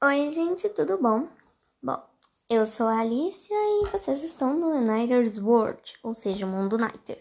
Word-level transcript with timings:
Oi, 0.00 0.30
gente, 0.30 0.68
tudo 0.68 0.96
bom? 0.96 1.26
Bom, 1.82 2.00
eu 2.48 2.64
sou 2.66 2.86
a 2.86 3.00
Alicia 3.00 3.56
e 3.56 3.90
vocês 3.90 4.22
estão 4.22 4.56
no 4.56 4.80
Nighters 4.80 5.38
World, 5.38 5.98
ou 6.04 6.14
seja, 6.14 6.46
o 6.46 6.48
mundo 6.48 6.78
Nighter. 6.78 7.20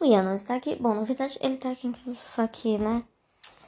O 0.00 0.04
Ian 0.04 0.24
não 0.24 0.34
está 0.34 0.56
aqui. 0.56 0.74
Bom, 0.74 0.92
na 0.92 1.04
verdade, 1.04 1.38
ele 1.40 1.54
está 1.54 1.70
aqui 1.70 1.86
em 1.86 1.92
casa, 1.92 2.16
só 2.16 2.44
que, 2.48 2.78
né? 2.78 3.04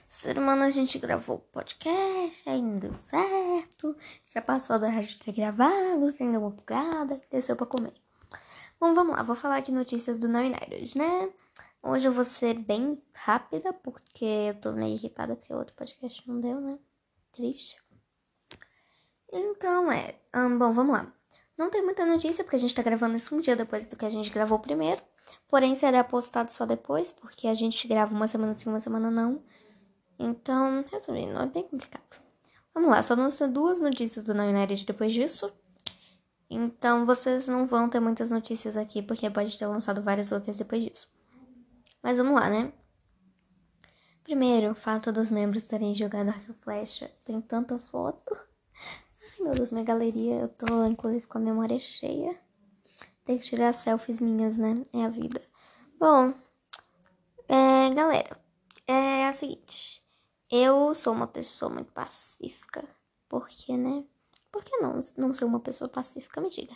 Semana 0.09 0.65
a 0.65 0.69
gente 0.71 0.99
gravou 0.99 1.39
podcast, 1.53 2.51
aí 2.51 2.61
não 2.61 2.81
deu 2.81 2.93
certo. 3.05 3.97
Já 4.35 4.43
passou 4.43 4.75
a 4.75 4.81
hora 4.81 5.03
de 5.03 5.17
ter 5.21 5.31
gravado, 5.31 6.13
tem 6.13 6.37
uma 6.37 6.51
bugada, 6.51 7.21
desceu 7.31 7.55
pra 7.55 7.65
comer. 7.65 7.95
Bom, 8.81 8.93
vamos 8.93 9.17
lá, 9.17 9.23
vou 9.23 9.37
falar 9.37 9.59
aqui 9.59 9.71
notícias 9.71 10.19
do 10.19 10.27
Nighters, 10.27 10.97
né? 10.97 11.31
Hoje 11.81 12.09
eu 12.09 12.13
vou 12.13 12.25
ser 12.25 12.55
bem 12.55 13.01
rápida, 13.15 13.73
porque 13.73 14.25
eu 14.25 14.61
tô 14.61 14.73
meio 14.73 14.97
irritada 14.97 15.37
porque 15.37 15.55
o 15.55 15.59
outro 15.59 15.77
podcast 15.77 16.27
não 16.27 16.41
deu, 16.41 16.61
né? 16.61 16.77
Triste. 17.33 17.81
Então, 19.33 19.91
é. 19.91 20.15
Um, 20.35 20.59
bom, 20.59 20.73
vamos 20.73 20.93
lá. 20.93 21.13
Não 21.57 21.71
tem 21.71 21.85
muita 21.85 22.07
notícia, 22.07 22.45
porque 22.45 22.57
a 22.57 22.61
gente 22.61 22.75
tá 22.75 22.83
gravando 22.83 23.17
isso 23.17 23.35
um 23.35 23.41
dia 23.41 23.57
depois 23.57 23.87
do 23.87 23.97
que 23.97 24.05
a 24.05 24.11
gente 24.11 24.31
gravou 24.31 24.59
primeiro. 24.59 25.03
Porém, 25.49 25.75
será 25.75 26.05
postado 26.05 26.53
só 26.53 26.65
depois, 26.65 27.13
porque 27.13 27.49
a 27.49 27.55
gente 27.55 27.87
grava 27.89 28.15
uma 28.15 28.29
semana 28.29 28.55
sim, 28.55 28.69
uma 28.69 28.81
semana 28.81 29.11
não. 29.11 29.43
Então, 30.19 30.85
resumindo, 30.91 31.39
é 31.39 31.47
bem 31.47 31.65
complicado. 31.65 32.03
Vamos 32.73 32.91
lá, 32.91 33.03
só 33.03 33.31
ser 33.31 33.49
duas 33.49 33.81
notícias 33.81 34.25
do 34.25 34.33
United 34.33 34.87
depois 34.87 35.13
disso. 35.13 35.53
Então, 36.49 37.05
vocês 37.05 37.47
não 37.49 37.67
vão 37.67 37.89
ter 37.89 38.01
muitas 38.01 38.31
notícias 38.31 38.77
aqui, 38.77 39.03
porque 39.03 39.29
pode 39.29 39.59
ter 39.59 39.67
lançado 39.67 40.03
várias 40.03 40.33
outras 40.33 40.57
depois 40.57 40.83
disso. 40.83 41.09
Mas 42.03 42.19
vamos 42.19 42.35
lá, 42.35 42.49
né? 42.49 42.73
Primeiro, 44.23 44.73
o 44.73 44.75
fato 44.75 45.11
dos 45.11 45.31
membros 45.31 45.65
terem 45.65 45.95
jogado 45.95 46.29
arco 46.29 46.55
flecha. 46.61 47.11
Tem 47.25 47.41
tanta 47.41 47.79
foto. 47.79 48.48
Ai, 49.39 49.45
meu 49.45 49.55
Deus, 49.55 49.71
minha 49.71 49.85
galeria, 49.85 50.41
eu 50.41 50.49
tô 50.49 50.85
inclusive 50.85 51.27
com 51.27 51.39
a 51.39 51.41
memória 51.41 51.79
cheia. 51.79 52.37
Tem 53.25 53.39
que 53.39 53.45
tirar 53.45 53.73
selfies 53.73 54.21
minhas, 54.21 54.59
né? 54.59 54.83
É 54.93 55.05
a 55.05 55.09
vida. 55.09 55.41
Bom, 55.99 56.35
é, 57.47 57.95
galera, 57.95 58.41
é 58.87 59.27
a 59.27 59.33
seguinte. 59.33 60.05
Eu 60.51 60.93
sou 60.95 61.13
uma 61.13 61.27
pessoa 61.27 61.71
muito 61.71 61.93
pacífica. 61.93 62.85
Por 63.29 63.47
quê, 63.49 63.77
né? 63.77 64.05
Por 64.51 64.65
que 64.65 64.77
não, 64.79 65.03
não 65.17 65.33
ser 65.33 65.45
uma 65.45 65.61
pessoa 65.61 65.89
pacífica? 65.89 66.41
Me 66.41 66.51
diga. 66.51 66.75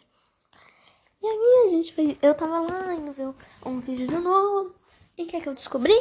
E 1.21 1.27
aí 1.27 1.67
a 1.67 1.71
gente 1.71 1.95
foi. 1.95 2.19
Eu 2.23 2.35
tava 2.35 2.61
lá 2.61 2.95
indo 2.95 3.13
ver 3.13 3.35
um 3.65 3.81
vídeo 3.81 4.07
do 4.07 4.21
novo. 4.21 4.75
E 5.17 5.25
o 5.25 5.27
que 5.27 5.37
é 5.37 5.41
que 5.41 5.49
eu 5.49 5.55
descobri? 5.55 5.95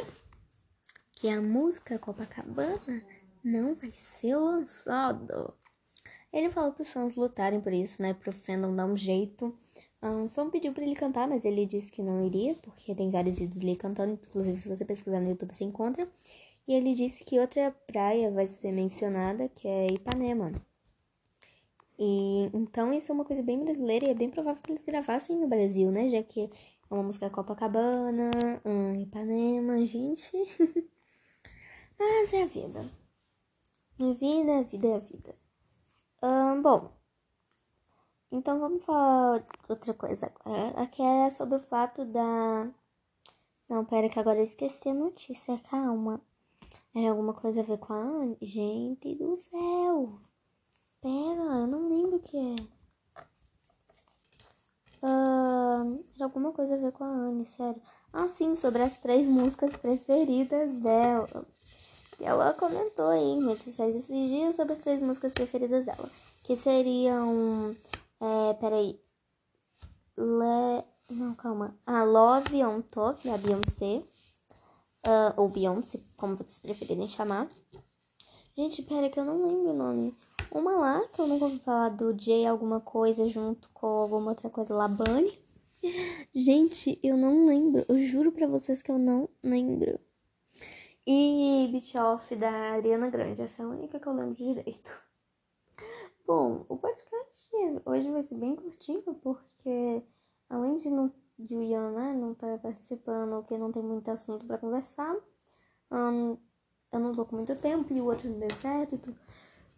Que 1.14 1.30
a 1.30 1.42
música 1.42 1.98
Copacabana 1.98 3.04
não 3.44 3.74
vai 3.74 3.92
ser 3.94 4.36
lançada. 4.36 5.54
Ele 6.34 6.50
falou 6.50 6.72
para 6.72 6.82
os 6.82 6.92
fãs 6.92 7.16
lutarem 7.16 7.60
por 7.60 7.74
isso, 7.74 8.02
né? 8.02 8.14
Pro 8.14 8.32
fandom 8.32 8.74
dar 8.76 8.86
um 8.86 8.96
jeito. 8.96 9.54
Um 10.02 10.30
fã 10.30 10.50
pediu 10.50 10.74
para 10.74 10.84
ele 10.84 10.96
cantar, 10.96 11.28
mas 11.28 11.46
ele 11.46 11.66
disse 11.66 11.92
que 11.92 12.02
não 12.02 12.26
iria, 12.26 12.56
porque 12.56 12.96
tem 12.96 13.12
vários 13.12 13.38
vídeos 13.38 13.60
dele 13.60 13.76
cantando. 13.76 14.14
Inclusive, 14.14 14.58
se 14.58 14.68
você 14.70 14.86
pesquisar 14.86 15.20
no 15.20 15.30
YouTube, 15.30 15.54
você 15.54 15.64
encontra. 15.66 16.08
E 16.68 16.74
ele 16.74 16.96
disse 16.96 17.24
que 17.26 17.40
outra 17.40 17.72
praia 17.88 18.32
vai 18.32 18.48
ser 18.48 18.72
mencionada, 18.72 19.50
que 19.50 19.68
é 19.68 19.88
Ipanema. 19.88 20.54
E 22.00 22.50
então 22.54 22.94
isso 22.94 23.12
é 23.12 23.16
uma 23.16 23.26
coisa 23.26 23.44
bem 23.44 23.64
brasileira 23.64 24.06
e 24.08 24.10
é 24.10 24.14
bem 24.14 24.30
provável 24.30 24.62
que 24.64 24.72
eles 24.72 24.84
gravassem 24.84 25.38
no 25.38 25.48
Brasil, 25.48 25.92
né? 25.92 26.10
Já 26.10 26.24
que 26.24 26.50
é 26.90 26.94
uma 26.94 27.04
música 27.04 27.30
Copacabana, 27.30 28.32
Ipanema, 29.00 29.86
gente. 29.86 30.32
Mas 32.00 32.34
é 32.34 32.44
a 32.44 32.46
vida. 32.48 32.90
Vida, 34.00 34.64
vida 34.64 34.88
é 34.88 34.96
a 34.96 35.00
vida 35.00 35.41
bom, 36.62 36.92
então 38.32 38.60
vamos 38.60 38.86
falar 38.86 39.46
outra 39.68 39.94
coisa 39.94 40.28
agora. 40.28 40.82
Aqui 40.82 41.02
é 41.02 41.30
sobre 41.30 41.56
o 41.56 41.60
fato 41.60 42.06
da. 42.06 42.70
Não, 43.70 43.84
pera, 43.84 44.08
que 44.10 44.20
agora 44.20 44.40
eu 44.40 44.44
esqueci 44.44 44.90
a 44.90 44.94
notícia. 44.94 45.60
Calma. 45.70 46.22
Era 46.96 47.10
alguma 47.10 47.34
coisa 47.34 47.62
a 47.62 47.64
ver 47.64 47.78
com 47.78 47.94
a 47.94 47.98
Anne? 47.98 48.38
Gente 48.42 49.16
do 49.16 49.36
céu! 49.38 50.20
Pera, 51.02 51.60
eu 51.60 51.68
não 51.68 51.90
lembro 51.90 52.18
o 52.18 52.20
que 52.20 52.38
é. 52.38 52.56
Uh, 55.04 56.06
era 56.16 56.26
alguma 56.26 56.52
coisa 56.52 56.76
a 56.76 56.78
ver 56.78 56.92
com 56.92 57.04
a 57.04 57.08
Anne, 57.08 57.46
sério. 57.48 57.82
Ah, 58.14 58.28
sim, 58.28 58.56
sobre 58.56 58.82
as 58.84 58.98
três 59.00 59.28
músicas 59.28 59.76
preferidas 59.76 60.78
dela. 60.80 61.46
Ela 62.20 62.54
comentou 62.54 63.08
aí 63.08 63.24
em 63.24 63.48
redes 63.48 63.66
sociais 63.66 63.96
esses 63.96 64.30
dias 64.30 64.56
sobre 64.56 64.74
as 64.74 64.80
três 64.80 65.02
músicas 65.02 65.34
preferidas 65.34 65.86
dela. 65.86 66.10
Que 66.52 66.58
seriam. 66.58 67.74
É, 68.20 68.54
peraí. 68.56 69.00
Le... 70.18 70.84
Não, 71.10 71.34
calma. 71.34 71.80
A 71.86 72.04
Love 72.04 72.66
on 72.66 72.82
Top, 72.82 73.26
da 73.26 73.38
Beyoncé. 73.38 74.04
Uh, 75.08 75.32
ou 75.38 75.48
Beyoncé, 75.48 76.02
como 76.18 76.36
vocês 76.36 76.60
preferirem 76.60 77.08
chamar. 77.08 77.48
Gente, 78.54 78.82
pera 78.82 79.10
que 79.10 79.18
eu 79.18 79.24
não 79.24 79.42
lembro 79.42 79.70
o 79.70 79.74
nome. 79.74 80.14
Uma 80.52 80.74
lá, 80.74 81.08
que 81.08 81.22
eu 81.22 81.28
nunca 81.28 81.46
ouvi 81.46 81.60
falar 81.60 81.88
do 81.88 82.14
Jay 82.20 82.46
alguma 82.46 82.82
coisa 82.82 83.30
junto 83.30 83.70
com 83.70 83.88
alguma 83.88 84.32
outra 84.32 84.50
coisa, 84.50 84.76
Labane. 84.76 85.32
Gente, 86.36 87.00
eu 87.02 87.16
não 87.16 87.46
lembro. 87.46 87.86
Eu 87.88 87.98
juro 88.06 88.30
pra 88.30 88.46
vocês 88.46 88.82
que 88.82 88.92
eu 88.92 89.00
não 89.00 89.30
lembro. 89.42 89.98
E 91.08 91.70
Beach 91.72 91.98
Off 91.98 92.36
da 92.36 92.52
Ariana 92.52 93.10
Grande. 93.10 93.42
Essa 93.42 93.62
é 93.62 93.66
a 93.66 93.70
única 93.70 94.02
que 94.02 94.08
eu 94.08 94.14
lembro 94.14 94.36
direito. 94.36 94.92
Bom, 96.26 96.66
o 96.70 96.78
podcast 96.78 97.50
hoje 97.86 98.12
vai 98.12 98.24
ser 98.24 98.36
bem 98.36 98.56
curtinho, 98.56 99.14
porque 99.16 100.04
além 100.50 100.78
de, 100.78 100.90
não, 100.90 101.12
de 101.38 101.56
o 101.56 101.62
Ian 101.62 101.92
né, 101.92 102.14
não 102.14 102.34
estar 102.34 102.54
tá 102.54 102.58
participando, 102.58 103.42
porque 103.42 103.58
não 103.58 103.72
tem 103.72 103.84
muito 103.84 104.10
assunto 104.10 104.46
para 104.46 104.58
conversar, 104.58 105.16
um, 105.92 106.38
eu 106.92 107.00
não 107.00 107.12
tô 107.12 107.26
com 107.26 107.36
muito 107.36 107.56
tempo 107.56 107.92
e 107.94 108.00
o 108.00 108.06
outro 108.06 108.30
não 108.30 108.40
deu 108.40 108.54
certo, 108.54 108.98
tô, 108.98 109.12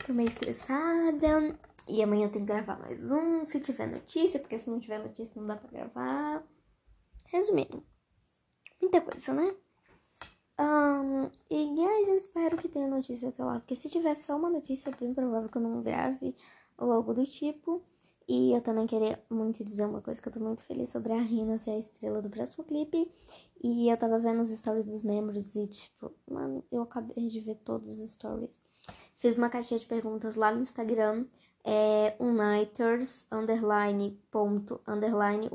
tô 0.05 0.13
meio 0.13 0.29
estressada. 0.29 1.57
E 1.87 2.01
amanhã 2.01 2.29
tem 2.29 2.41
que 2.41 2.47
gravar 2.47 2.79
mais 2.79 3.09
um, 3.09 3.45
se 3.45 3.59
tiver 3.59 3.87
notícia, 3.87 4.39
porque 4.39 4.57
se 4.57 4.69
não 4.69 4.79
tiver 4.79 4.99
notícia 4.99 5.39
não 5.39 5.47
dá 5.47 5.55
pra 5.55 5.69
gravar. 5.69 6.43
Resumindo, 7.25 7.83
muita 8.81 9.01
coisa, 9.01 9.33
né? 9.33 9.55
Um, 10.59 11.31
e, 11.49 11.65
guys, 11.65 12.07
eu 12.07 12.15
espero 12.15 12.57
que 12.57 12.69
tenha 12.69 12.87
notícia 12.87 13.29
até 13.29 13.43
lá. 13.43 13.59
Porque 13.59 13.75
se 13.75 13.89
tiver 13.89 14.15
só 14.15 14.37
uma 14.37 14.49
notícia, 14.49 14.89
é 14.89 14.95
bem 14.95 15.13
provável 15.13 15.49
que 15.49 15.57
eu 15.57 15.61
não 15.61 15.81
grave 15.81 16.35
ou 16.77 16.91
algo 16.91 17.13
do 17.13 17.25
tipo. 17.25 17.81
E 18.27 18.53
eu 18.53 18.61
também 18.61 18.87
queria 18.87 19.21
muito 19.29 19.63
dizer 19.63 19.85
uma 19.85 20.01
coisa 20.01 20.21
que 20.21 20.27
eu 20.27 20.31
tô 20.31 20.39
muito 20.39 20.63
feliz 20.63 20.89
sobre 20.89 21.11
a 21.11 21.19
Rina 21.19 21.57
ser 21.57 21.71
a 21.71 21.79
estrela 21.79 22.21
do 22.21 22.29
próximo 22.29 22.63
clipe. 22.63 23.11
E 23.61 23.89
eu 23.89 23.97
tava 23.97 24.19
vendo 24.19 24.41
os 24.41 24.49
stories 24.49 24.85
dos 24.85 25.03
membros 25.03 25.55
e, 25.55 25.67
tipo, 25.67 26.11
mano, 26.29 26.63
eu 26.71 26.81
acabei 26.81 27.27
de 27.27 27.39
ver 27.39 27.55
todos 27.63 27.97
os 27.97 28.11
stories. 28.11 28.61
Fiz 29.15 29.37
uma 29.37 29.49
caixinha 29.49 29.79
de 29.79 29.85
perguntas 29.85 30.35
lá 30.35 30.51
no 30.51 30.61
Instagram. 30.61 31.25
É 31.65 32.15
uniters, 32.19 33.25
underline, 33.31 34.19
ponto, 34.29 34.81
underline. 34.85 35.49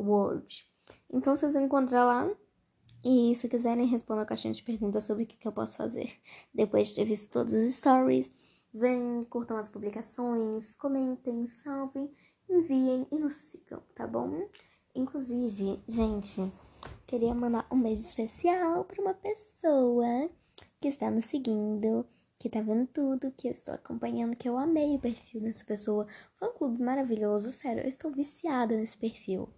Então 1.11 1.37
vocês 1.37 1.53
vão 1.53 1.65
encontrar 1.65 2.05
lá 2.05 2.31
e 3.05 3.35
se 3.35 3.49
quiserem 3.49 3.87
responder 3.87 4.23
a 4.23 4.27
caixinha 4.27 4.53
de 4.53 4.63
perguntas 4.63 5.05
sobre 5.05 5.25
o 5.25 5.27
que, 5.27 5.37
que 5.37 5.47
eu 5.47 5.53
posso 5.53 5.77
fazer 5.77 6.13
depois 6.53 6.89
de 6.89 6.97
ter 6.97 7.05
visto 7.05 7.31
todos 7.31 7.53
os 7.53 7.75
stories, 7.75 8.31
vem, 8.73 9.23
curtam 9.25 9.57
as 9.57 9.69
publicações, 9.69 10.75
comentem, 10.75 11.47
salvem, 11.49 12.11
enviem 12.49 13.07
e 13.11 13.19
nos 13.19 13.35
sigam, 13.35 13.83
tá 13.95 14.07
bom? 14.07 14.49
Inclusive, 14.95 15.81
gente, 15.87 16.53
queria 17.07 17.35
mandar 17.35 17.67
um 17.71 17.81
beijo 17.81 18.03
especial 18.03 18.85
para 18.85 19.01
uma 19.01 19.15
pessoa 19.15 20.31
que 20.81 20.89
está 20.89 21.11
nos 21.11 21.27
seguindo, 21.27 22.07
que 22.39 22.49
tá 22.49 22.61
vendo 22.61 22.87
tudo, 22.87 23.33
que 23.33 23.49
eu 23.49 23.53
estou 23.53 23.75
acompanhando, 23.75 24.37
que 24.37 24.49
eu 24.49 24.57
amei 24.57 24.97
o 24.97 25.01
perfil 25.01 25.43
dessa 25.43 25.65
pessoa. 25.65 26.07
Foi 26.37 26.49
um 26.49 26.53
clube 26.53 26.83
maravilhoso, 26.83 27.51
sério, 27.51 27.83
eu 27.83 27.89
estou 27.89 28.11
viciada 28.11 28.77
nesse 28.77 28.97
perfil. 28.97 29.49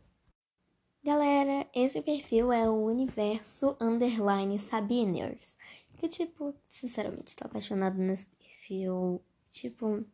Galera, 1.03 1.67
esse 1.75 2.03
perfil 2.03 2.53
é 2.53 2.69
o 2.69 2.85
Universo 2.85 3.75
Underline 3.81 4.59
Sabiners. 4.59 5.57
Que, 5.97 6.07
tipo, 6.07 6.55
sinceramente, 6.69 7.35
tô 7.35 7.47
apaixonada 7.47 7.97
nesse 7.97 8.27
perfil. 8.27 9.23
Tipo, 9.51 10.05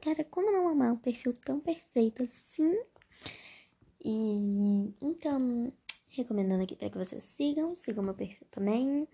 cara, 0.00 0.22
como 0.22 0.52
não 0.52 0.68
amar 0.68 0.92
um 0.92 0.96
perfil 0.96 1.34
tão 1.34 1.58
perfeito 1.58 2.22
assim? 2.22 2.72
E 4.04 4.94
então, 5.00 5.72
recomendando 6.10 6.62
aqui 6.62 6.76
para 6.76 6.88
que 6.88 6.98
vocês 6.98 7.24
sigam, 7.24 7.74
sigam 7.74 8.04
meu 8.04 8.14
perfil 8.14 8.46
também. 8.48 9.08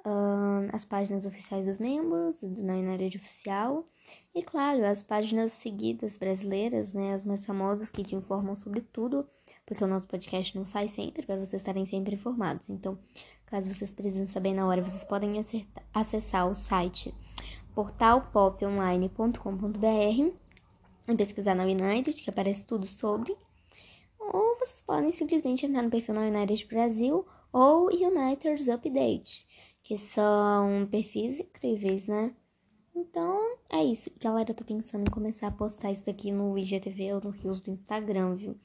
Uh, 0.00 0.66
as 0.72 0.84
páginas 0.84 1.24
oficiais 1.24 1.66
dos 1.66 1.78
membros, 1.78 2.40
do 2.40 2.48
Nine 2.48 3.06
Oficial. 3.14 3.88
E 4.34 4.42
claro, 4.42 4.84
as 4.84 5.04
páginas 5.04 5.52
seguidas 5.52 6.18
brasileiras, 6.18 6.92
né? 6.92 7.14
As 7.14 7.24
mais 7.24 7.46
famosas 7.46 7.90
que 7.90 8.02
te 8.02 8.16
informam 8.16 8.56
sobre 8.56 8.80
tudo 8.80 9.24
porque 9.68 9.84
o 9.84 9.86
nosso 9.86 10.06
podcast 10.06 10.56
não 10.56 10.64
sai 10.64 10.88
sempre, 10.88 11.26
para 11.26 11.36
vocês 11.36 11.60
estarem 11.60 11.84
sempre 11.84 12.14
informados. 12.14 12.70
Então, 12.70 12.98
caso 13.44 13.70
vocês 13.70 13.90
precisem 13.90 14.24
saber 14.24 14.54
na 14.54 14.66
hora, 14.66 14.80
vocês 14.80 15.04
podem 15.04 15.34
acessar 15.92 16.48
o 16.48 16.54
site 16.54 17.14
portalpoponline.com.br 17.74 20.32
e 21.06 21.16
pesquisar 21.16 21.54
na 21.54 21.64
United, 21.64 22.14
que 22.14 22.30
aparece 22.30 22.66
tudo 22.66 22.86
sobre. 22.86 23.36
Ou 24.18 24.56
vocês 24.58 24.80
podem 24.80 25.12
simplesmente 25.12 25.66
entrar 25.66 25.82
no 25.82 25.90
perfil 25.90 26.14
na 26.14 26.22
United 26.22 26.66
Brasil 26.66 27.26
ou 27.52 27.88
United's 27.88 28.68
Update, 28.68 29.46
que 29.82 29.98
são 29.98 30.88
perfis 30.90 31.40
incríveis, 31.40 32.08
né? 32.08 32.34
Então, 32.96 33.58
é 33.70 33.84
isso. 33.84 34.10
Galera, 34.18 34.50
eu 34.50 34.54
tô 34.54 34.64
pensando 34.64 35.06
em 35.06 35.10
começar 35.10 35.48
a 35.48 35.52
postar 35.52 35.92
isso 35.92 36.06
daqui 36.06 36.32
no 36.32 36.56
IGTV 36.58 37.12
ou 37.12 37.20
no 37.20 37.30
Rios 37.30 37.60
do 37.60 37.70
Instagram, 37.70 38.34
viu? 38.34 38.56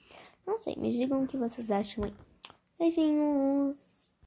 Não 0.46 0.58
sei, 0.58 0.76
me 0.76 0.92
digam 0.92 1.24
o 1.24 1.28
que 1.28 1.38
vocês 1.38 1.72
acham 1.72 2.04
aí. 2.04 2.14
Beijinhos! 2.78 4.03